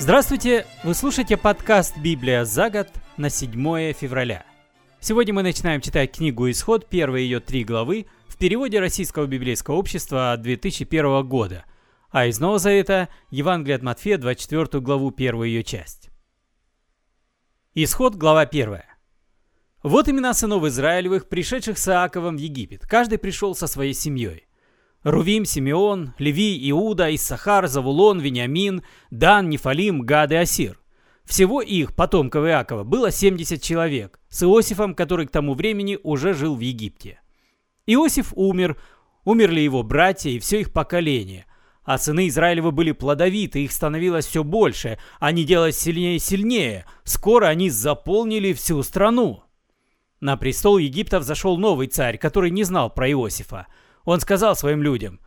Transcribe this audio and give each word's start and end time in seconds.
Здравствуйте! 0.00 0.66
Вы 0.82 0.94
слушаете 0.94 1.36
подкаст 1.36 1.94
«Библия 1.98 2.46
за 2.46 2.70
год» 2.70 2.88
на 3.18 3.28
7 3.28 3.92
февраля. 3.92 4.46
Сегодня 4.98 5.34
мы 5.34 5.42
начинаем 5.42 5.82
читать 5.82 6.16
книгу 6.16 6.48
«Исход», 6.50 6.88
первые 6.88 7.28
ее 7.28 7.38
три 7.38 7.64
главы, 7.64 8.06
в 8.26 8.38
переводе 8.38 8.80
Российского 8.80 9.26
библейского 9.26 9.74
общества 9.74 10.34
2001 10.38 11.28
года, 11.28 11.66
а 12.08 12.24
из 12.24 12.40
Нового 12.40 12.58
Завета– 12.58 13.10
Евангелие 13.30 13.76
от 13.76 13.82
Матфея, 13.82 14.16
24 14.16 14.80
главу, 14.80 15.10
первую 15.10 15.50
ее 15.50 15.62
часть. 15.62 16.08
Исход, 17.74 18.14
глава 18.14 18.40
1. 18.40 18.80
Вот 19.82 20.08
имена 20.08 20.32
сынов 20.32 20.64
Израилевых, 20.64 21.28
пришедших 21.28 21.76
с 21.76 21.86
Иаковом 21.88 22.38
в 22.38 22.40
Египет. 22.40 22.86
Каждый 22.86 23.18
пришел 23.18 23.54
со 23.54 23.66
своей 23.66 23.92
семьей. 23.92 24.46
Рувим, 25.02 25.46
Симеон, 25.46 26.12
Леви, 26.18 26.70
Иуда, 26.70 27.14
Иссахар, 27.14 27.66
Завулон, 27.68 28.20
Вениамин, 28.20 28.82
Дан, 29.10 29.48
Нефалим, 29.48 30.02
Гад 30.02 30.32
и 30.32 30.36
Асир. 30.36 30.78
Всего 31.24 31.62
их, 31.62 31.94
потомков 31.94 32.44
Иакова, 32.44 32.84
было 32.84 33.10
70 33.10 33.62
человек, 33.62 34.18
с 34.28 34.42
Иосифом, 34.42 34.94
который 34.94 35.26
к 35.26 35.30
тому 35.30 35.54
времени 35.54 35.98
уже 36.02 36.34
жил 36.34 36.54
в 36.54 36.60
Египте. 36.60 37.20
Иосиф 37.86 38.32
умер, 38.34 38.76
умерли 39.24 39.60
его 39.60 39.82
братья 39.82 40.28
и 40.28 40.38
все 40.38 40.60
их 40.60 40.72
поколение, 40.72 41.46
а 41.82 41.96
сыны 41.96 42.28
Израилева 42.28 42.70
были 42.70 42.92
плодовиты, 42.92 43.64
их 43.64 43.72
становилось 43.72 44.26
все 44.26 44.44
больше, 44.44 44.98
они 45.18 45.44
делались 45.44 45.78
сильнее 45.78 46.16
и 46.16 46.20
сильнее, 46.20 46.84
скоро 47.04 47.46
они 47.46 47.70
заполнили 47.70 48.52
всю 48.52 48.82
страну. 48.82 49.44
На 50.20 50.36
престол 50.36 50.76
Египта 50.76 51.20
взошел 51.20 51.56
новый 51.56 51.86
царь, 51.86 52.18
который 52.18 52.50
не 52.50 52.64
знал 52.64 52.90
про 52.90 53.10
Иосифа– 53.10 53.66
он 54.10 54.20
сказал 54.20 54.56
своим 54.56 54.82
людям, 54.82 55.20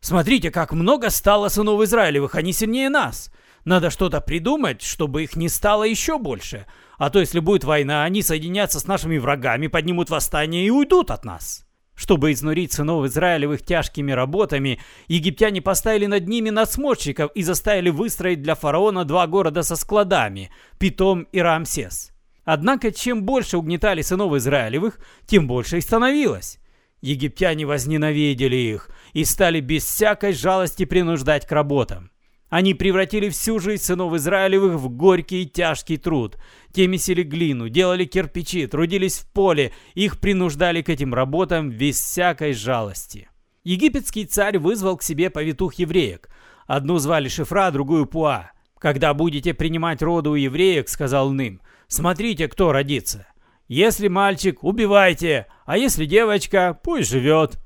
«Смотрите, 0.00 0.50
как 0.50 0.72
много 0.72 1.10
стало 1.10 1.48
сынов 1.48 1.82
Израилевых, 1.82 2.34
они 2.34 2.52
сильнее 2.52 2.88
нас. 2.88 3.30
Надо 3.64 3.90
что-то 3.90 4.20
придумать, 4.20 4.82
чтобы 4.82 5.24
их 5.24 5.36
не 5.36 5.48
стало 5.48 5.84
еще 5.84 6.18
больше. 6.18 6.66
А 6.98 7.10
то, 7.10 7.18
если 7.18 7.40
будет 7.40 7.64
война, 7.64 8.04
они 8.04 8.22
соединятся 8.22 8.78
с 8.78 8.86
нашими 8.86 9.18
врагами, 9.18 9.66
поднимут 9.66 10.10
восстание 10.10 10.66
и 10.66 10.70
уйдут 10.70 11.10
от 11.10 11.24
нас». 11.24 11.66
Чтобы 11.94 12.32
изнурить 12.32 12.74
сынов 12.74 13.06
Израилевых 13.06 13.62
тяжкими 13.62 14.12
работами, 14.12 14.80
египтяне 15.08 15.62
поставили 15.62 16.04
над 16.04 16.28
ними 16.28 16.50
надсмотрщиков 16.50 17.32
и 17.34 17.42
заставили 17.42 17.88
выстроить 17.88 18.42
для 18.42 18.54
фараона 18.54 19.06
два 19.06 19.26
города 19.26 19.62
со 19.62 19.76
складами– 19.76 20.50
Питом 20.78 21.22
и 21.32 21.40
Рамсес. 21.40 22.12
Однако, 22.44 22.92
чем 22.92 23.24
больше 23.24 23.56
угнетали 23.56 24.02
сынов 24.02 24.34
Израилевых, 24.34 24.98
тем 25.26 25.48
больше 25.48 25.78
их 25.78 25.84
становилось. 25.84 26.58
Египтяне 27.06 27.64
возненавидели 27.64 28.56
их 28.56 28.90
и 29.12 29.24
стали 29.24 29.60
без 29.60 29.84
всякой 29.84 30.32
жалости 30.32 30.84
принуждать 30.84 31.46
к 31.46 31.52
работам. 31.52 32.10
Они 32.48 32.74
превратили 32.74 33.28
всю 33.28 33.60
жизнь 33.60 33.82
сынов 33.82 34.14
Израилевых 34.14 34.74
в 34.74 34.88
горький 34.88 35.42
и 35.42 35.46
тяжкий 35.46 35.98
труд. 35.98 36.36
Те 36.72 36.88
месили 36.88 37.22
глину, 37.22 37.68
делали 37.68 38.04
кирпичи, 38.04 38.66
трудились 38.66 39.18
в 39.18 39.30
поле, 39.32 39.72
их 39.94 40.18
принуждали 40.18 40.82
к 40.82 40.88
этим 40.88 41.14
работам 41.14 41.70
без 41.70 41.96
всякой 41.96 42.54
жалости. 42.54 43.28
Египетский 43.62 44.26
царь 44.26 44.58
вызвал 44.58 44.96
к 44.96 45.02
себе 45.02 45.30
повитух 45.30 45.74
евреек. 45.74 46.28
Одну 46.66 46.98
звали 46.98 47.28
Шифра, 47.28 47.70
другую 47.70 48.06
Пуа. 48.06 48.50
«Когда 48.78 49.14
будете 49.14 49.54
принимать 49.54 50.02
роды 50.02 50.30
у 50.30 50.34
евреек,— 50.34 50.88
сказал 50.90 51.28
он 51.28 51.40
им,— 51.40 51.60
смотрите, 51.88 52.46
кто 52.46 52.72
родится. 52.72 53.26
Если 53.68 54.06
мальчик, 54.06 54.62
убивайте, 54.62 55.46
а 55.64 55.76
если 55.76 56.04
девочка, 56.04 56.78
пусть 56.82 57.10
живет. 57.10 57.58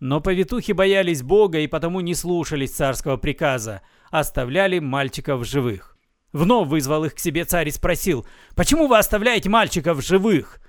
Но 0.00 0.20
повитухи 0.20 0.72
боялись 0.72 1.22
Бога 1.22 1.60
и 1.60 1.68
потому 1.68 2.00
не 2.00 2.14
слушались 2.14 2.72
царского 2.72 3.16
приказа, 3.16 3.82
оставляли 4.10 4.80
мальчиков 4.80 5.46
живых. 5.46 5.96
Вновь 6.32 6.68
вызвал 6.68 7.04
их 7.04 7.14
к 7.14 7.20
себе 7.20 7.44
царь 7.44 7.68
и 7.68 7.72
спросил, 7.72 8.26
«Почему 8.56 8.88
вы 8.88 8.98
оставляете 8.98 9.48
мальчиков 9.48 10.04
живых?» 10.04 10.60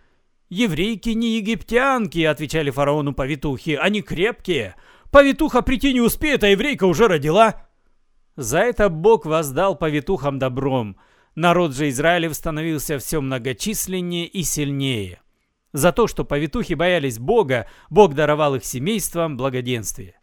«Еврейки 0.50 1.10
не 1.10 1.38
египтянки»,— 1.38 2.24
отвечали 2.24 2.70
фараону 2.70 3.14
повитухи,— 3.14 3.72
«они 3.82 4.02
крепкие. 4.02 4.76
Повитуха 5.12 5.62
прийти 5.62 5.94
не 5.94 6.00
успеет, 6.00 6.44
а 6.44 6.48
еврейка 6.48 6.86
уже 6.86 7.08
родила». 7.08 7.68
За 8.38 8.60
это 8.60 8.88
Бог 8.88 9.26
воздал 9.26 9.76
повитухам 9.76 10.38
добром— 10.40 10.98
Народ 11.38 11.76
же 11.76 11.90
Израилев 11.90 12.34
становился 12.34 12.98
все 12.98 13.22
многочисленнее 13.22 14.26
и 14.26 14.42
сильнее. 14.42 15.22
За 15.72 15.92
то, 15.92 16.08
что 16.08 16.26
повитухи 16.26 16.74
боялись 16.74 17.20
Бога, 17.20 17.68
Бог 17.92 18.16
даровал 18.16 18.56
их 18.56 18.66
семействам 18.66 19.38
благоденствие. 19.38 20.20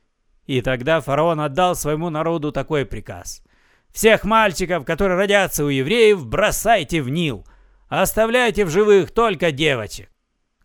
И 0.47 0.61
тогда 0.61 1.01
фараон 1.01 1.41
отдал 1.41 1.77
своему 1.77 2.11
народу 2.11 2.51
такой 2.51 2.85
приказ. 2.85 3.45
«Всех 3.93 4.25
мальчиков, 4.25 4.85
которые 4.85 5.17
родятся 5.17 5.65
у 5.65 5.69
евреев, 5.69 6.27
бросайте 6.27 7.01
в 7.01 7.09
Нил, 7.09 7.47
а 7.89 8.03
оставляйте 8.03 8.65
в 8.65 8.71
живых 8.71 9.13
только 9.13 9.53
девочек». 9.53 10.11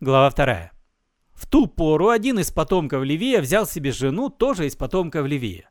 Глава 0.00 0.32
2. 0.32 0.72
В 1.32 1.46
ту 1.46 1.68
пору 1.68 2.08
один 2.08 2.40
из 2.40 2.50
потомков 2.50 3.04
Левия 3.04 3.40
взял 3.40 3.68
себе 3.68 3.92
жену, 3.92 4.30
тоже 4.30 4.66
из 4.66 4.74
потомков 4.74 5.28
Левия. 5.28 5.69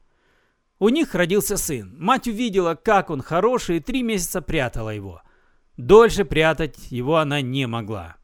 У 0.80 0.88
них 0.88 1.14
родился 1.14 1.58
сын. 1.58 1.94
Мать 2.00 2.28
увидела, 2.28 2.74
как 2.74 3.10
он 3.10 3.22
хороший, 3.22 3.78
и 3.78 3.82
три 3.82 4.02
месяца 4.02 4.42
прятала 4.42 4.92
его. 4.92 5.22
Дольше 5.76 6.24
прятать 6.24 6.90
его 6.90 7.18
она 7.18 7.42
не 7.42 7.68
могла. 7.68 8.16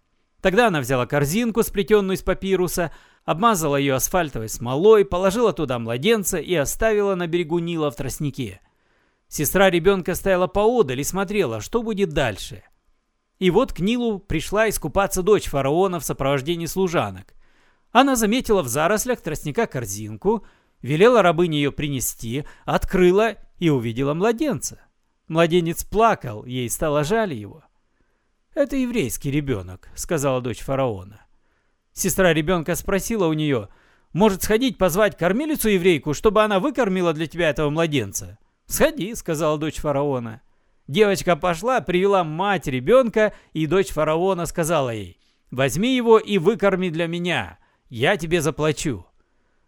Тогда 0.42 0.68
она 0.68 0.80
взяла 0.80 1.06
корзинку, 1.06 1.64
сплетенную 1.64 2.16
из 2.16 2.22
папируса, 2.22 2.94
обмазала 3.26 3.76
ее 3.76 3.96
асфальтовой 3.96 4.48
смолой, 4.48 5.04
положила 5.04 5.52
туда 5.52 5.80
младенца 5.80 6.38
и 6.38 6.54
оставила 6.56 7.16
на 7.16 7.28
берегу 7.28 7.60
Нила 7.60 7.92
в 7.92 7.96
тростнике. 7.98 8.62
Сестра 9.28 9.70
ребенка 9.70 10.16
стояла 10.16 10.48
поодаль 10.48 11.02
и 11.02 11.04
смотрела, 11.04 11.60
что 11.60 11.84
будет 11.84 12.10
дальше. 12.10 12.64
И 13.38 13.50
вот 13.52 13.74
к 13.74 13.80
Нилу 13.80 14.20
пришла 14.20 14.70
искупаться 14.70 15.24
дочь 15.24 15.48
фараона 15.48 16.00
в 16.00 16.06
сопровождении 16.06 16.68
служанок. 16.68 17.34
Она 17.92 18.16
заметила 18.16 18.62
в 18.62 18.70
зарослях 18.70 19.20
тростника 19.20 19.68
корзинку– 19.68 20.46
велела 20.82 21.22
рабыне 21.22 21.58
ее 21.58 21.72
принести, 21.72 22.46
открыла 22.66 23.36
и 23.60 23.70
увидела 23.70 24.14
младенца. 24.14 24.82
Младенец 25.28 25.84
плакал, 25.84 26.46
ей 26.46 26.70
стало 26.70 27.04
жаль 27.04 27.34
его. 27.34 27.64
«Это 28.54 28.76
еврейский 28.76 29.32
ребенок»,— 29.32 29.90
сказала 29.96 30.42
дочь 30.42 30.62
фараона. 30.62 31.26
Сестра 31.94 32.34
ребенка 32.34 32.76
спросила 32.76 33.28
у 33.28 33.34
нее, 33.34 33.70
«Может 34.14 34.44
сходить 34.44 34.78
позвать 34.78 35.18
кормилицу-еврейку, 35.18 36.14
чтобы 36.14 36.44
она 36.44 36.60
выкормила 36.60 37.14
для 37.14 37.28
тебя 37.28 37.50
этого 37.50 37.70
младенца?» 37.70 38.38
«Сходи»,— 38.66 39.14
сказала 39.16 39.58
дочь 39.58 39.78
фараона. 39.78 40.42
Девочка 40.88 41.36
пошла, 41.36 41.82
привела 41.82 42.24
мать 42.24 42.68
ребенка, 42.68 43.34
и 43.54 43.66
дочь 43.66 43.90
фараона 43.90 44.46
сказала 44.46 44.92
ей, 44.92 45.20
«Возьми 45.52 45.96
его 45.96 46.18
и 46.20 46.38
выкорми 46.38 46.90
для 46.90 47.08
меня, 47.08 47.58
я 47.90 48.18
тебе 48.18 48.42
заплачу». 48.42 49.06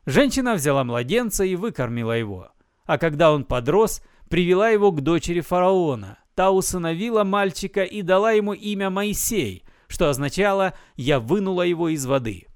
Женщина 0.07 0.53
взяла 0.55 0.85
младенца 0.85 1.43
и 1.43 1.57
выкормила 1.57 2.17
его. 2.17 2.47
А 2.85 2.97
когда 2.97 3.33
он 3.33 3.43
подрос, 3.43 4.01
привела 4.29 4.69
его 4.69 4.93
к 4.93 5.01
дочери 5.01 5.41
фараона. 5.41 6.17
Та 6.33 6.51
усыновила 6.51 7.25
мальчика 7.25 7.83
и 7.83 8.01
дала 8.01 8.31
ему 8.31 8.53
имя 8.53 8.89
Моисей, 8.89 9.65
что 9.89 10.09
означало 10.09 10.73
«я 10.95 11.19
вынула 11.19 11.63
его 11.63 11.89
из 11.89 12.05
воды». 12.05 12.47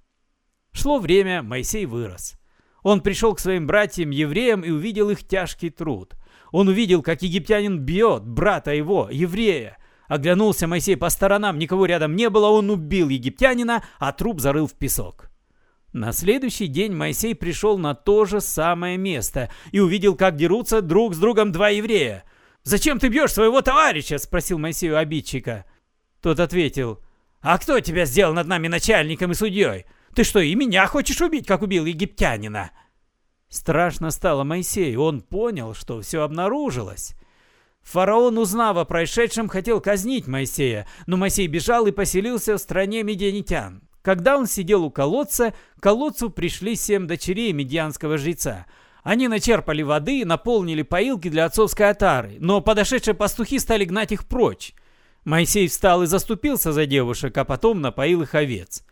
Шло 0.72 0.98
время, 0.98 1.44
Моисей 1.44 1.86
вырос. 1.86 2.40
Он 2.84 3.02
пришел 3.02 3.36
к 3.36 3.42
своим 3.42 3.68
братьям-евреям 3.68 4.62
и 4.62 4.70
увидел 4.70 5.10
их 5.10 5.28
тяжкий 5.28 5.72
труд. 5.72 6.14
Он 6.54 6.70
увидел, 6.70 7.02
как 7.02 7.22
египтянин 7.22 7.80
бьет 7.80 8.26
брата 8.26 8.74
его, 8.74 9.10
еврея. 9.12 9.78
Оглянулся 10.08 10.68
Моисей 10.68 10.96
по 10.96 11.10
сторонам, 11.10 11.60
никого 11.60 11.86
рядом 11.86 12.16
не 12.16 12.30
было, 12.30 12.48
он 12.48 12.70
убил 12.70 13.10
египтянина, 13.10 13.84
а 14.00 14.14
труп 14.14 14.40
зарыл 14.40 14.68
в 14.68 14.74
песок. 14.74 15.31
На 15.94 16.14
следующий 16.14 16.68
день 16.68 16.94
Моисей 16.94 17.36
пришел 17.36 17.78
на 17.78 17.94
то 17.94 18.24
же 18.24 18.40
самое 18.40 18.98
место 18.98 19.52
и 19.72 19.80
увидел, 19.80 20.16
как 20.16 20.38
дерутся 20.38 20.82
друг 20.82 21.16
с 21.16 21.18
другом 21.18 21.52
два 21.52 21.70
еврея. 21.70 22.24
«Зачем 22.64 23.00
ты 23.00 23.10
бьешь 23.10 23.34
своего 23.34 23.62
товарища?»– 23.62 24.18
спросил 24.20 24.58
Моисей 24.58 24.96
обидчика. 24.96 25.66
Тот 26.22 26.40
ответил, 26.40 27.00
«А 27.42 27.58
кто 27.58 27.80
тебя 27.80 28.06
сделал 28.06 28.34
над 28.34 28.48
нами 28.48 28.68
начальником 28.68 29.32
и 29.32 29.36
судьей? 29.36 29.86
Ты 30.16 30.24
что, 30.24 30.40
и 30.40 30.56
меня 30.56 30.88
хочешь 30.88 31.20
убить, 31.22 31.48
как 31.48 31.62
убил 31.62 31.86
египтянина?» 31.86 32.72
Страшно 33.50 34.12
стало 34.12 34.46
Моисею, 34.46 35.02
он 35.02 35.20
понял, 35.20 35.74
что 35.74 36.00
все 36.02 36.22
обнаружилось. 36.22 37.16
Фараон, 37.82 38.38
узнав 38.38 38.78
о 38.78 38.86
происшедшем, 38.86 39.50
хотел 39.50 39.82
казнить 39.82 40.28
Моисея, 40.28 40.88
но 41.06 41.18
Моисей 41.18 41.48
бежал 41.48 41.86
и 41.88 41.92
поселился 41.92 42.56
в 42.56 42.60
стране 42.60 43.04
медианитян. 43.04 43.82
Когда 44.02 44.38
он 44.38 44.48
сидел 44.48 44.84
у 44.84 44.92
колодца, 44.92 45.54
к 45.78 45.82
колодцу 45.82 46.30
пришли 46.30 46.76
семь 46.76 47.08
дочерей 47.08 47.54
медианского 47.54 48.18
жреца. 48.18 48.66
Они 49.04 49.28
начерпали 49.28 49.82
воды 49.82 50.22
и 50.22 50.26
наполнили 50.26 50.82
поилки 50.82 51.30
для 51.30 51.46
отцовской 51.46 51.90
отары, 51.90 52.38
но 52.40 52.62
подошедшие 52.62 53.16
пастухи 53.16 53.60
стали 53.60 53.86
гнать 53.86 54.12
их 54.12 54.28
прочь. 54.28 54.74
Моисей 55.24 55.68
встал 55.68 56.04
и 56.04 56.08
заступился 56.08 56.72
за 56.72 56.86
девушек, 56.86 57.38
а 57.38 57.46
потом 57.46 57.82
напоил 57.82 58.24
их 58.24 58.34
овец. 58.36 58.84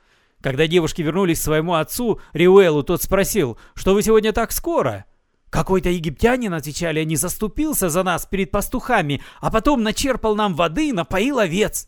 Когда 0.42 0.68
девушки 0.68 1.02
вернулись 1.02 1.40
к 1.40 1.44
своему 1.44 1.74
отцу, 1.74 2.22
Риуэлу, 2.34 2.84
тот 2.84 3.02
спросил, 3.02 3.58
что 3.76 3.94
вы 3.94 4.04
сегодня 4.04 4.32
так 4.32 4.52
скоро? 4.52 5.06
Какой-то 5.50 5.90
египтянин, 5.90 6.54
отвечали 6.54 7.00
они, 7.00 7.16
заступился 7.16 7.90
за 7.90 8.04
нас 8.04 8.26
перед 8.26 8.52
пастухами, 8.52 9.22
а 9.42 9.52
потом 9.52 9.82
начерпал 9.82 10.36
нам 10.36 10.54
воды 10.56 10.90
и 10.90 10.94
напоил 10.94 11.40
овец. 11.40 11.88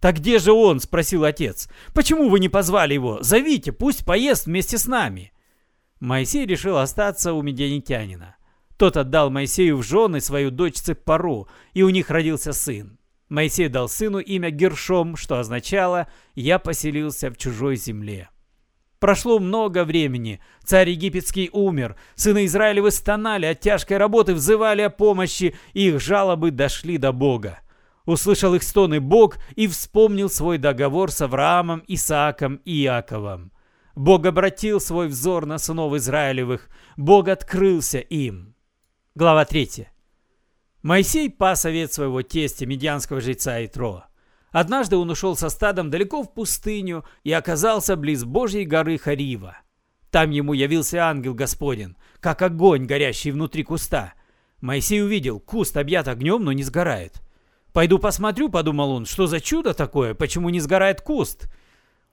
«Так 0.00 0.16
где 0.16 0.38
же 0.38 0.52
он?»– 0.52 0.80
спросил 0.80 1.24
отец. 1.24 1.68
«Почему 1.94 2.28
вы 2.28 2.40
не 2.40 2.48
позвали 2.48 2.94
его? 2.94 3.18
Зовите, 3.22 3.70
пусть 3.70 4.04
поест 4.04 4.46
вместе 4.46 4.78
с 4.78 4.86
нами». 4.86 5.32
Моисей 6.00 6.46
решил 6.46 6.78
остаться 6.78 7.34
у 7.34 7.42
медианитянина. 7.42 8.36
Тот 8.78 8.96
отдал 8.96 9.28
Моисею 9.28 9.76
в 9.76 9.82
жены 9.82 10.22
свою 10.22 10.50
дочь 10.50 10.76
Цеппару, 10.76 11.48
и 11.74 11.82
у 11.82 11.90
них 11.90 12.08
родился 12.08 12.54
сын. 12.54 12.98
Моисей 13.28 13.68
дал 13.68 13.90
сыну 13.90 14.18
имя 14.18 14.50
Гершом, 14.50 15.16
что 15.16 15.38
означало 15.38 16.08
«я 16.34 16.58
поселился 16.58 17.30
в 17.30 17.36
чужой 17.36 17.76
земле». 17.76 18.30
Прошло 18.98 19.38
много 19.38 19.84
времени. 19.84 20.40
Царь 20.64 20.90
египетский 20.90 21.48
умер. 21.52 21.96
Сыны 22.16 22.44
Израилевы 22.44 22.90
стонали 22.90 23.46
от 23.46 23.60
тяжкой 23.60 23.98
работы, 23.98 24.34
взывали 24.34 24.82
о 24.82 24.90
помощи, 24.90 25.54
и 25.74 25.88
их 25.88 26.00
жалобы 26.00 26.50
дошли 26.50 26.98
до 26.98 27.12
Бога. 27.12 27.60
Услышал 28.06 28.54
их 28.54 28.62
стоны 28.62 29.00
Бог 29.00 29.36
и 29.56 29.66
вспомнил 29.66 30.30
свой 30.30 30.58
договор 30.58 31.10
с 31.10 31.20
Авраамом, 31.20 31.82
Исааком 31.86 32.56
и 32.64 32.84
Иаковом. 32.84 33.52
Бог 33.94 34.24
обратил 34.24 34.80
свой 34.80 35.08
взор 35.08 35.46
на 35.46 35.58
сынов 35.58 35.94
Израилевых. 35.94 36.68
Бог 36.96 37.28
открылся 37.28 37.98
им. 37.98 38.54
Глава 39.14 39.44
3. 39.44 39.88
Моисей 40.82 41.28
пас 41.28 41.66
овец 41.66 41.94
своего 41.94 42.22
тестя, 42.22 42.64
медианского 42.64 43.20
жреца 43.20 43.64
Итро. 43.64 44.04
Однажды 44.50 44.96
он 44.96 45.10
ушел 45.10 45.36
со 45.36 45.48
стадом 45.50 45.90
далеко 45.90 46.22
в 46.22 46.32
пустыню 46.32 47.04
и 47.22 47.32
оказался 47.32 47.96
близ 47.96 48.24
Божьей 48.24 48.64
горы 48.64 48.98
Харива. 48.98 49.58
Там 50.10 50.30
ему 50.30 50.54
явился 50.54 51.04
ангел 51.04 51.34
Господень, 51.34 51.96
как 52.20 52.42
огонь, 52.42 52.86
горящий 52.86 53.30
внутри 53.30 53.62
куста. 53.62 54.14
Моисей 54.60 55.02
увидел, 55.02 55.38
куст 55.38 55.76
объят 55.76 56.08
огнем, 56.08 56.42
но 56.42 56.52
не 56.52 56.62
сгорает. 56.62 57.22
«Пойду 57.72 57.98
посмотрю»,— 57.98 58.48
подумал 58.50 58.90
он,— 58.90 59.04
«что 59.06 59.26
за 59.26 59.40
чудо 59.40 59.74
такое? 59.74 60.14
Почему 60.14 60.50
не 60.50 60.60
сгорает 60.60 61.00
куст?» 61.00 61.48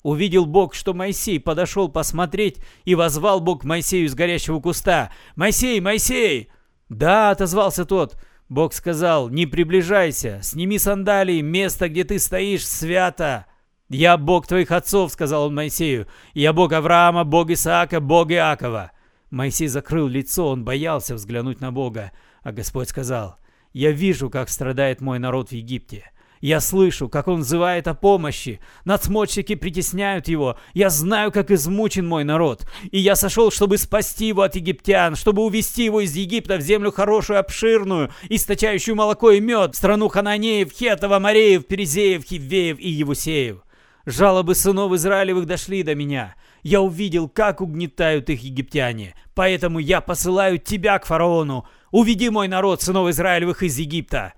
Увидел 0.04 0.45
Бог, 0.45 0.75
что 0.75 0.94
Моисей 0.94 1.39
подошел 1.39 1.89
посмотреть, 1.89 2.57
и 2.86 2.95
возвал 2.95 3.39
Бог 3.39 3.63
Моисею 3.63 4.06
из 4.06 4.15
горящего 4.15 4.59
куста. 4.59 5.12
«Моисей, 5.36 5.80
Моисей!» 5.81 6.50
«Да»,— 6.88 7.30
отозвался 7.31 7.83
тот,— 7.83 8.15
Бог 8.50 8.74
сказал, 8.74 9.30
не 9.30 9.45
приближайся, 9.45 10.39
сними 10.42 10.80
сандалии, 10.80 11.42
место, 11.42 11.89
где 11.89 12.06
ты 12.06 12.18
стоишь, 12.18 12.65
свято. 12.65 13.45
Я 13.89 14.18
Бог 14.18 14.48
твоих 14.48 14.71
отцов, 14.71 15.12
сказал 15.12 15.48
он 15.48 15.56
Моисею. 15.56 16.07
Я 16.33 16.54
Бог 16.54 16.71
Авраама, 16.71 17.25
Бог 17.25 17.50
Исаака, 17.50 18.00
Бог 18.00 18.31
Иакова. 18.31 18.92
Моисей 19.31 19.68
закрыл 19.68 20.07
лицо, 20.07 20.48
он 20.48 20.63
боялся 20.63 21.15
взглянуть 21.15 21.59
на 21.59 21.74
Бога. 21.74 22.12
А 22.42 22.54
Господь 22.54 22.89
сказал, 22.89 23.38
я 23.77 23.91
вижу, 23.91 24.29
как 24.29 24.50
страдает 24.50 25.01
мой 25.01 25.19
народ 25.19 25.50
в 25.50 25.51
Египте. 25.51 26.12
Я 26.41 26.62
слышу, 26.62 27.09
как 27.09 27.27
он 27.27 27.41
взывает 27.41 27.88
о 27.88 27.94
помощи. 27.94 28.59
Надсмотрщики 28.85 29.56
притесняют 29.56 30.27
его. 30.27 30.57
Я 30.74 30.89
знаю, 30.89 31.31
как 31.31 31.51
измучен 31.51 32.07
мой 32.07 32.24
народ. 32.24 32.68
И 32.91 33.00
я 33.00 33.15
сошел, 33.15 33.51
чтобы 33.51 33.77
спасти 33.77 34.27
его 34.27 34.44
от 34.44 34.56
египтян, 34.56 35.15
чтобы 35.15 35.44
увести 35.44 35.83
его 35.85 36.01
из 36.01 36.15
Египта 36.15 36.57
в 36.57 36.62
землю 36.62 36.91
хорошую, 36.91 37.39
обширную, 37.39 38.12
источающую 38.29 38.95
молоко 38.95 39.31
и 39.31 39.39
мед, 39.39 39.74
в 39.74 39.77
страну 39.77 40.09
Хананеев, 40.09 40.71
Хетов, 40.71 41.12
Амареев, 41.12 41.65
Перезеев, 41.65 42.23
Хивеев 42.23 42.80
и 42.80 42.89
Евусеев. 42.89 43.57
Жалобы 44.06 44.56
сынов 44.56 44.94
Израилевых 44.94 45.45
дошли 45.45 45.83
до 45.83 45.94
меня. 45.94 46.35
Я 46.63 46.81
увидел, 46.81 47.30
как 47.30 47.62
угнетают 47.62 48.30
их 48.30 48.44
египтяне. 48.44 49.15
Поэтому 49.33 49.80
я 49.80 50.01
посылаю 50.01 50.57
тебя 50.57 50.98
к 51.00 51.06
фараону. 51.06 51.65
Уведи 51.92 52.30
мой 52.30 52.48
народ, 52.48 52.81
сынов 52.81 53.09
Израилевых, 53.09 53.63
из 53.63 53.77
Египта. 53.77 54.33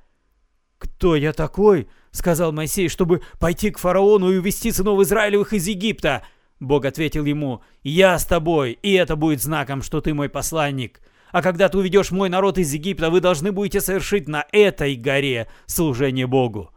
«Кто 0.80 1.16
я 1.16 1.34
такой?»— 1.34 1.90
сказал 2.12 2.52
Моисей, 2.52 2.90
чтобы 2.90 3.22
пойти 3.38 3.70
к 3.70 3.78
фараону 3.78 4.32
и 4.32 4.38
увести 4.38 4.72
сынов 4.72 5.00
Израилевых 5.02 5.54
из 5.54 5.68
Египта. 5.68 6.24
Бог 6.60 6.86
ответил 6.86 7.26
ему, 7.26 7.62
«Я 7.84 8.18
с 8.18 8.26
тобой, 8.26 8.80
и 8.82 8.94
это 8.94 9.16
будет 9.16 9.42
знаком, 9.42 9.82
что 9.82 10.02
ты 10.02 10.14
мой 10.14 10.30
посланник. 10.30 11.02
А 11.32 11.42
когда 11.42 11.70
ты 11.70 11.78
уведешь 11.78 12.12
мой 12.12 12.30
народ 12.30 12.58
из 12.58 12.74
Египта, 12.74 13.10
вы 13.10 13.22
должны 13.22 13.52
будете 13.52 13.82
совершить 13.82 14.28
на 14.28 14.46
этой 14.52 14.96
горе 14.96 15.48
служение 15.66 16.28
Богу». 16.28 16.72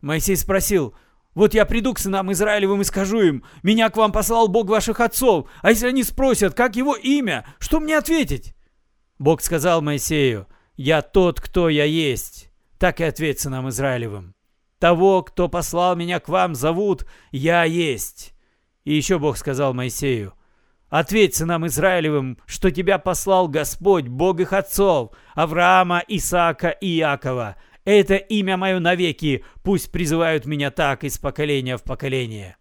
Моисей 0.00 0.36
спросил, 0.36 0.94
«Вот 1.34 1.54
я 1.54 1.64
приду 1.64 1.94
к 1.94 1.98
сынам 1.98 2.32
Израилевым 2.32 2.80
и 2.80 2.84
скажу 2.84 3.20
им, 3.20 3.44
меня 3.62 3.90
к 3.90 3.96
вам 3.96 4.12
послал 4.12 4.48
Бог 4.48 4.68
ваших 4.68 5.00
отцов, 5.00 5.48
а 5.62 5.70
если 5.70 5.86
они 5.86 6.02
спросят, 6.02 6.54
как 6.54 6.76
его 6.76 6.94
имя, 6.94 7.46
что 7.58 7.80
мне 7.80 7.96
ответить?» 7.96 8.54
Бог 9.18 9.42
сказал 9.42 9.82
Моисею, 9.82 10.46
«Я 10.76 11.02
тот, 11.02 11.40
кто 11.40 11.68
я 11.68 11.84
есть» 11.84 12.48
так 12.78 13.00
и 13.00 13.04
ответь 13.04 13.40
сынам 13.40 13.68
Израилевым. 13.68 14.34
Того, 14.78 15.22
кто 15.22 15.48
послал 15.48 15.96
меня 15.96 16.20
к 16.20 16.28
вам, 16.28 16.54
зовут 16.54 17.04
«Я 17.32 17.64
есть». 17.64 18.32
И 18.84 18.94
еще 18.94 19.18
Бог 19.18 19.36
сказал 19.36 19.74
Моисею, 19.74 20.32
«Ответь 20.88 21.34
сынам 21.34 21.66
Израилевым, 21.66 22.38
что 22.46 22.70
тебя 22.70 22.98
послал 22.98 23.48
Господь, 23.48 24.06
Бог 24.06 24.40
их 24.40 24.52
отцов, 24.52 25.10
Авраама, 25.34 26.02
Исаака 26.06 26.68
и 26.68 26.98
Иакова. 26.98 27.56
Это 27.88 28.16
имя 28.16 28.58
мое 28.58 28.80
навеки, 28.80 29.42
пусть 29.62 29.90
призывают 29.90 30.44
меня 30.44 30.70
так 30.70 31.04
из 31.04 31.16
поколения 31.16 31.78
в 31.78 31.84
поколение». 31.84 32.58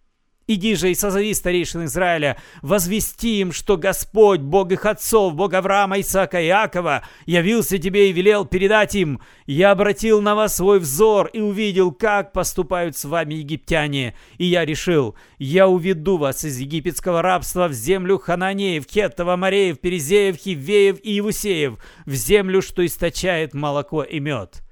Иди 0.50 0.76
же 0.76 0.90
и 0.90 0.96
созови 0.96 1.34
старейшин 1.34 1.84
Израиля, 1.84 2.38
возвести 2.62 3.42
им, 3.42 3.52
что 3.52 3.76
Господь, 3.76 4.40
Бог 4.40 4.72
их 4.72 4.86
отцов, 4.86 5.36
Бог 5.36 5.54
Авраама, 5.54 6.00
Исаака 6.00 6.40
и 6.40 6.48
Иакова, 6.48 7.04
явился 7.26 7.78
тебе 7.78 8.10
и 8.10 8.14
велел 8.14 8.46
передать 8.46 8.96
им. 8.96 9.20
Я 9.46 9.72
обратил 9.72 10.22
на 10.22 10.34
вас 10.34 10.56
свой 10.56 10.80
взор 10.80 11.28
и 11.34 11.42
увидел, 11.42 11.92
как 11.92 12.32
поступают 12.32 12.96
с 12.96 13.04
вами 13.04 13.34
египтяне. 13.34 14.16
И 14.38 14.46
я 14.46 14.64
решил, 14.64 15.18
я 15.40 15.68
уведу 15.68 16.16
вас 16.16 16.46
из 16.46 16.58
египетского 16.58 17.22
рабства 17.22 17.68
в 17.68 17.74
землю 17.74 18.18
Хананеев, 18.18 18.86
Хеттова, 18.90 19.36
Мореев, 19.36 19.82
Перезеев, 19.82 20.38
Хивеев 20.38 21.00
и 21.04 21.12
Евусеев, 21.16 21.74
в 22.06 22.14
землю, 22.14 22.62
что 22.62 22.86
источает 22.86 23.54
молоко 23.54 24.04
и 24.04 24.22
мед. 24.22 24.64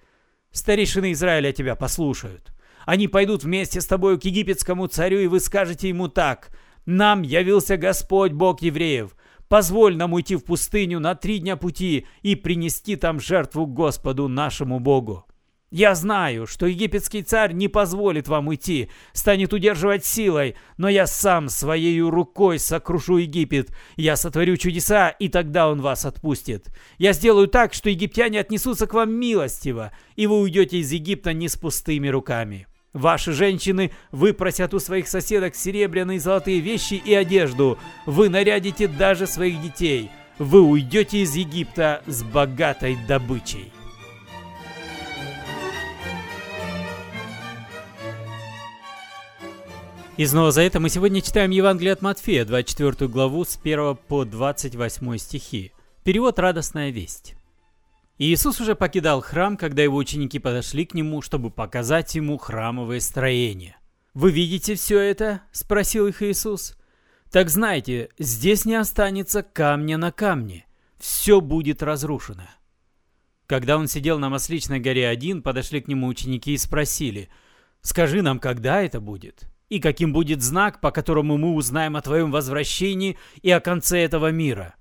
Старейшины 0.55 1.11
Израиля 1.11 1.51
тебя 1.51 1.75
послушают. 1.75 2.53
Они 2.85 3.09
пойдут 3.09 3.43
вместе 3.43 3.81
с 3.81 3.85
тобою 3.85 4.17
к 4.17 4.23
египетскому 4.23 4.87
царю, 4.87 5.19
и 5.19 5.27
вы 5.27 5.41
скажете 5.41 5.89
ему 5.89 6.07
так. 6.07 6.49
«Нам 6.85 7.23
явился 7.23 7.75
Господь, 7.75 8.31
Бог 8.31 8.61
евреев. 8.61 9.17
Позволь 9.49 9.97
нам 9.97 10.13
уйти 10.13 10.37
в 10.37 10.45
пустыню 10.45 11.01
на 11.01 11.13
три 11.13 11.39
дня 11.39 11.57
пути 11.57 12.07
и 12.21 12.35
принести 12.35 12.95
там 12.95 13.19
жертву 13.19 13.65
Господу 13.65 14.29
нашему 14.29 14.79
Богу». 14.79 15.25
Я 15.75 15.93
знаю, 15.93 16.47
что 16.47 16.67
египетский 16.67 17.21
царь 17.21 17.51
не 17.51 17.67
позволит 17.67 18.29
вам 18.29 18.47
уйти, 18.47 18.89
станет 19.11 19.51
удерживать 19.51 20.05
силой, 20.05 20.55
но 20.77 20.87
я 20.87 21.05
сам 21.05 21.49
своей 21.49 21.99
рукой 21.99 22.59
сокрушу 22.59 23.17
Египет. 23.17 23.71
Я 23.97 24.15
сотворю 24.15 24.55
чудеса, 24.55 25.09
и 25.09 25.27
тогда 25.27 25.67
он 25.67 25.81
вас 25.81 26.05
отпустит. 26.05 26.67
Я 26.97 27.11
сделаю 27.11 27.49
так, 27.49 27.73
что 27.73 27.89
египтяне 27.89 28.39
отнесутся 28.39 28.87
к 28.87 28.93
вам 28.93 29.11
милостиво, 29.19 29.91
и 30.15 30.27
вы 30.27 30.39
уйдете 30.39 30.77
из 30.77 30.93
Египта 30.93 31.33
не 31.33 31.49
с 31.49 31.57
пустыми 31.57 32.07
руками. 32.07 32.67
Ваши 32.93 33.33
женщины 33.33 33.91
выпросят 34.13 34.73
у 34.73 34.79
своих 34.79 35.09
соседок 35.09 35.55
серебряные 35.55 36.15
и 36.15 36.21
золотые 36.21 36.61
вещи 36.61 36.93
и 36.93 37.13
одежду. 37.13 37.77
Вы 38.05 38.29
нарядите 38.29 38.87
даже 38.87 39.27
своих 39.27 39.61
детей. 39.61 40.09
Вы 40.39 40.61
уйдете 40.61 41.17
из 41.17 41.35
Египта 41.35 42.01
с 42.07 42.23
богатой 42.23 42.97
добычей. 43.09 43.73
И 50.17 50.25
снова 50.25 50.51
за 50.51 50.61
это 50.61 50.79
мы 50.79 50.89
сегодня 50.89 51.21
читаем 51.21 51.51
Евангелие 51.51 51.91
от 51.91 52.01
Матфея, 52.01 52.45
24 52.45 53.09
главу 53.09 53.43
с 53.43 53.59
1 53.61 53.97
по 54.07 54.23
28 54.23 55.17
стихи. 55.17 55.73
Перевод 56.05 56.39
«Радостная 56.39 56.89
весть». 56.89 57.35
Иисус 58.17 58.61
уже 58.61 58.75
покидал 58.75 59.19
храм, 59.19 59.57
когда 59.57 59.83
его 59.83 59.97
ученики 59.97 60.39
подошли 60.39 60.85
к 60.85 60.93
нему, 60.93 61.21
чтобы 61.21 61.51
показать 61.51 62.15
ему 62.15 62.37
храмовое 62.37 63.01
строение. 63.01 63.75
«Вы 64.13 64.31
видите 64.31 64.75
все 64.75 64.99
это?»– 64.99 65.41
спросил 65.51 66.07
их 66.07 66.23
Иисус. 66.23 66.77
«Так 67.29 67.49
знайте, 67.49 68.07
здесь 68.17 68.63
не 68.63 68.75
останется 68.75 69.43
камня 69.43 69.97
на 69.97 70.13
камне. 70.13 70.65
Все 70.97 71.41
будет 71.41 71.83
разрушено». 71.83 72.47
Когда 73.47 73.77
он 73.77 73.87
сидел 73.87 74.17
на 74.17 74.29
Масличной 74.29 74.79
горе 74.79 75.09
один, 75.09 75.41
подошли 75.41 75.81
к 75.81 75.89
нему 75.89 76.07
ученики 76.07 76.53
и 76.53 76.57
спросили, 76.57 77.27
«Скажи 77.81 78.21
нам, 78.21 78.39
когда 78.39 78.81
это 78.81 79.01
будет? 79.01 79.49
И 79.69 79.79
каким 79.79 80.13
будет 80.13 80.41
знак, 80.41 80.81
по 80.81 80.91
которому 80.91 81.37
мы 81.37 81.53
узнаем 81.53 81.95
о 81.95 82.01
твоем 82.01 82.31
возвращении 82.31 83.17
и 83.41 83.49
о 83.51 83.59
конце 83.59 83.99
этого 83.99 84.31
мира?» 84.31 84.75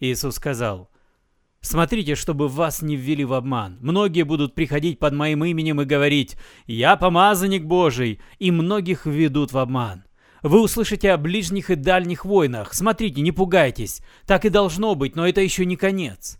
Иисус 0.00 0.36
сказал, 0.36 0.90
Смотрите, 1.60 2.14
чтобы 2.14 2.48
вас 2.48 2.82
не 2.82 2.96
ввели 2.96 3.24
в 3.24 3.32
обман. 3.32 3.78
Многие 3.80 4.22
будут 4.22 4.54
приходить 4.54 4.98
под 4.98 5.12
моим 5.14 5.44
именем 5.44 5.80
и 5.80 5.84
говорить 5.84 6.36
«Я 6.66 6.96
помазанник 6.96 7.64
Божий», 7.64 8.20
и 8.38 8.50
многих 8.50 9.06
введут 9.06 9.52
в 9.52 9.58
обман. 9.58 10.04
Вы 10.42 10.62
услышите 10.62 11.10
о 11.10 11.16
ближних 11.16 11.70
и 11.70 11.74
дальних 11.74 12.24
войнах. 12.24 12.74
Смотрите, 12.74 13.20
не 13.22 13.32
пугайтесь. 13.32 14.02
Так 14.24 14.44
и 14.44 14.50
должно 14.50 14.94
быть, 14.94 15.16
но 15.16 15.28
это 15.28 15.40
еще 15.40 15.64
не 15.64 15.76
конец. 15.76 16.38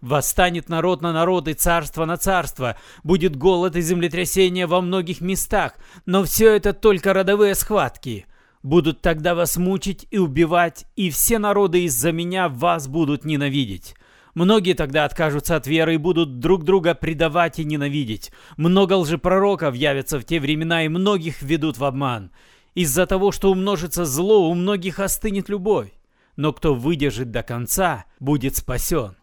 Восстанет 0.00 0.68
народ 0.68 1.02
на 1.02 1.12
народ 1.12 1.46
и 1.48 1.52
царство 1.52 2.06
на 2.06 2.16
царство. 2.16 2.76
Будет 3.04 3.36
голод 3.36 3.76
и 3.76 3.82
землетрясение 3.82 4.66
во 4.66 4.80
многих 4.80 5.20
местах. 5.20 5.74
Но 6.06 6.24
все 6.24 6.54
это 6.54 6.72
только 6.72 7.12
родовые 7.12 7.54
схватки. 7.54 8.26
Будут 8.62 9.02
тогда 9.02 9.34
вас 9.34 9.56
мучить 9.56 10.06
и 10.10 10.18
убивать, 10.18 10.86
и 10.96 11.10
все 11.10 11.38
народы 11.38 11.84
из-за 11.84 12.12
меня 12.12 12.48
вас 12.48 12.88
будут 12.88 13.24
ненавидеть. 13.24 13.94
Многие 14.34 14.74
тогда 14.74 15.04
откажутся 15.04 15.56
от 15.56 15.66
веры 15.66 15.94
и 15.94 15.98
будут 15.98 16.38
друг 16.38 16.64
друга 16.64 16.94
предавать 16.94 17.58
и 17.58 17.64
ненавидеть. 17.64 18.30
Много 18.56 18.94
лжепророков 18.94 19.74
явятся 19.74 20.20
в 20.20 20.24
те 20.24 20.40
времена 20.40 20.84
и 20.84 20.88
многих 20.88 21.42
ведут 21.42 21.78
в 21.78 21.84
обман. 21.84 22.30
Из-за 22.74 23.06
того, 23.06 23.32
что 23.32 23.50
умножится 23.50 24.04
зло, 24.04 24.48
у 24.48 24.54
многих 24.54 25.00
остынет 25.00 25.48
любовь. 25.48 25.90
Но 26.36 26.52
кто 26.52 26.74
выдержит 26.74 27.30
до 27.30 27.42
конца, 27.42 28.04
будет 28.20 28.56
спасен. 28.56 29.16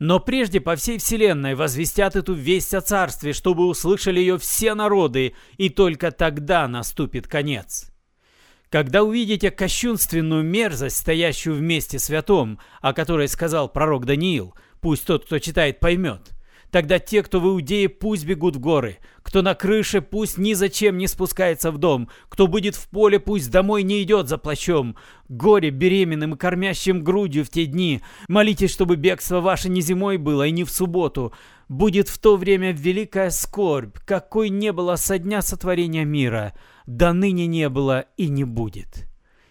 Но 0.00 0.18
прежде 0.18 0.60
по 0.60 0.76
всей 0.76 0.98
вселенной 0.98 1.54
возвестят 1.54 2.16
эту 2.16 2.32
весть 2.32 2.72
о 2.72 2.80
царстве, 2.80 3.34
чтобы 3.34 3.66
услышали 3.66 4.18
ее 4.18 4.38
все 4.38 4.74
народы, 4.74 5.34
и 5.58 5.68
только 5.68 6.10
тогда 6.10 6.66
наступит 6.66 7.28
конец. 7.28 7.92
Когда 8.70 9.02
увидите 9.02 9.50
кощунственную 9.50 10.42
мерзость, 10.42 10.96
стоящую 10.96 11.56
вместе 11.56 11.98
святом, 11.98 12.58
о 12.80 12.94
которой 12.94 13.28
сказал 13.28 13.68
пророк 13.68 14.06
Даниил, 14.06 14.54
пусть 14.80 15.04
тот, 15.04 15.26
кто 15.26 15.38
читает, 15.38 15.80
поймет– 15.80 16.30
Тогда 16.70 17.00
те, 17.00 17.22
кто 17.22 17.40
в 17.40 17.46
Иудее, 17.46 17.88
пусть 17.88 18.24
бегут 18.24 18.56
в 18.56 18.60
горы. 18.60 18.98
Кто 19.22 19.42
на 19.42 19.54
крыше, 19.54 20.00
пусть 20.00 20.38
ни 20.38 20.52
зачем 20.52 20.98
не 20.98 21.08
спускается 21.08 21.72
в 21.72 21.78
дом. 21.78 22.08
Кто 22.28 22.46
будет 22.46 22.76
в 22.76 22.88
поле, 22.88 23.18
пусть 23.18 23.50
домой 23.50 23.82
не 23.82 24.02
идет 24.02 24.28
за 24.28 24.38
плащом. 24.38 24.96
Горе 25.28 25.70
беременным 25.70 26.34
и 26.34 26.38
кормящим 26.38 27.02
грудью 27.02 27.44
в 27.44 27.50
те 27.50 27.66
дни. 27.66 28.02
Молитесь, 28.28 28.72
чтобы 28.72 28.96
бегство 28.96 29.40
ваше 29.40 29.68
не 29.68 29.80
зимой 29.80 30.16
было 30.16 30.46
и 30.46 30.52
не 30.52 30.62
в 30.62 30.70
субботу. 30.70 31.32
Будет 31.68 32.08
в 32.08 32.18
то 32.18 32.36
время 32.36 32.72
великая 32.72 33.30
скорбь, 33.30 33.96
какой 34.04 34.48
не 34.48 34.72
было 34.72 34.96
со 34.96 35.18
дня 35.18 35.42
сотворения 35.42 36.04
мира, 36.04 36.52
да 36.86 37.12
ныне 37.12 37.46
не 37.46 37.68
было 37.68 38.06
и 38.16 38.28
не 38.28 38.44
будет. 38.44 39.09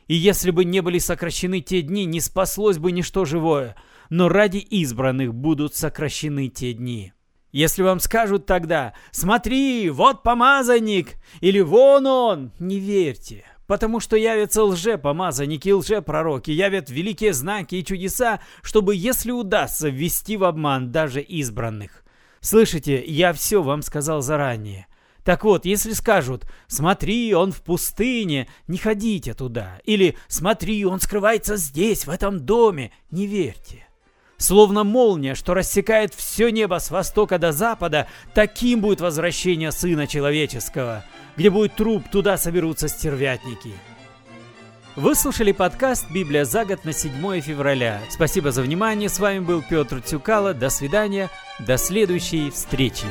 И 0.10 0.16
если 0.16 0.52
бы 0.52 0.66
не 0.66 0.82
были 0.82 1.00
сокращены 1.00 1.62
те 1.62 1.82
дни, 1.82 2.04
не 2.04 2.20
спаслось 2.20 2.80
бы 2.80 2.92
ничто 2.92 3.24
живое– 3.24 3.78
но 4.10 4.28
ради 4.28 4.58
избранных 4.58 5.34
будут 5.34 5.76
сокращены 5.76 6.50
те 6.50 6.74
дни. 6.74 7.14
Если 7.52 7.82
вам 7.82 8.00
скажут 8.00 8.46
тогда 8.46 8.94
«Смотри, 9.12 9.90
вот 9.90 10.22
помазанник!» 10.22 11.16
или 11.42 11.62
«Вон 11.62 12.06
он!» 12.06 12.52
Не 12.60 12.80
верьте, 12.80 13.44
потому 13.66 14.00
что 14.00 14.16
явятся 14.16 14.64
лже-помазанники 14.64 15.70
и 15.70 15.74
лже-пророки, 15.74 16.52
явят 16.52 16.92
великие 16.92 17.34
знаки 17.34 17.76
и 17.76 17.86
чудеса, 17.86 18.40
чтобы, 18.62 18.96
если 18.96 19.32
удастся, 19.32 19.90
ввести 19.90 20.38
в 20.38 20.44
обман 20.44 20.92
даже 20.92 21.22
избранных. 21.22 22.04
Слышите, 22.40 23.04
я 23.04 23.34
все 23.34 23.64
вам 23.64 23.82
сказал 23.82 24.22
заранее. 24.22 24.86
Так 25.24 25.44
вот, 25.44 25.66
если 25.66 25.94
скажут 25.94 26.46
«Смотри, 26.68 27.34
он 27.34 27.52
в 27.52 27.62
пустыне», 27.62 28.48
не 28.68 28.78
ходите 28.78 29.34
туда. 29.34 29.80
Или 29.84 30.18
«Смотри, 30.28 30.86
он 30.86 31.00
скрывается 31.00 31.58
здесь, 31.58 32.06
в 32.06 32.10
этом 32.10 32.40
доме», 32.40 32.92
не 33.12 33.28
верьте. 33.28 33.86
Словно 34.38 34.86
молния, 34.86 35.36
что 35.36 35.54
рассекает 35.54 36.14
все 36.14 36.50
небо 36.50 36.80
с 36.80 36.92
востока 36.92 37.38
до 37.38 37.52
запада, 37.52 38.08
таким 38.34 38.80
будет 38.80 39.02
возвращение 39.02 39.72
Сына 39.72 40.08
Человеческого. 40.08 41.04
Где 41.36 41.50
будет 41.50 41.76
труп, 41.76 42.06
туда 42.10 42.38
соберутся 42.38 42.88
стервятники. 42.88 43.74
Вы 44.96 45.16
слушали 45.16 45.52
подкаст 45.52 46.10
«Библия 46.10 46.46
за 46.46 46.66
год» 46.66 46.84
на 46.84 46.94
7 46.94 47.42
февраля. 47.42 48.02
Спасибо 48.10 48.52
за 48.52 48.62
внимание. 48.62 49.08
С 49.10 49.20
вами 49.20 49.40
был 49.40 49.62
Петр 49.62 50.02
Цюкало. 50.02 50.54
До 50.54 50.70
свидания. 50.70 51.30
До 51.60 51.78
следующей 51.78 52.50
встречи. 52.50 53.06